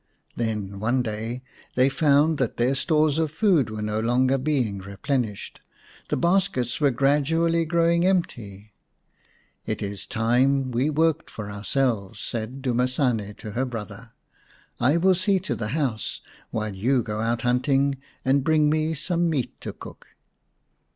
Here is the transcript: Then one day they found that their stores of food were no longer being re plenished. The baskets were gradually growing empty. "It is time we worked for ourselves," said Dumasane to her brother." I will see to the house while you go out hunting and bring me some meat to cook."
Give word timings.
Then 0.35 0.79
one 0.79 1.03
day 1.03 1.43
they 1.75 1.87
found 1.87 2.39
that 2.39 2.57
their 2.57 2.73
stores 2.73 3.19
of 3.19 3.29
food 3.29 3.69
were 3.69 3.83
no 3.83 3.99
longer 3.99 4.39
being 4.39 4.79
re 4.79 4.95
plenished. 4.95 5.61
The 6.09 6.17
baskets 6.17 6.81
were 6.81 6.89
gradually 6.89 7.65
growing 7.65 8.03
empty. 8.03 8.73
"It 9.67 9.83
is 9.83 10.07
time 10.07 10.71
we 10.71 10.89
worked 10.89 11.29
for 11.29 11.51
ourselves," 11.51 12.19
said 12.19 12.63
Dumasane 12.63 13.35
to 13.37 13.51
her 13.51 13.65
brother." 13.65 14.13
I 14.79 14.97
will 14.97 15.13
see 15.13 15.37
to 15.41 15.55
the 15.55 15.67
house 15.67 16.21
while 16.49 16.75
you 16.75 17.03
go 17.03 17.21
out 17.21 17.43
hunting 17.43 17.97
and 18.25 18.43
bring 18.43 18.71
me 18.71 18.95
some 18.95 19.29
meat 19.29 19.61
to 19.61 19.71
cook." 19.71 20.07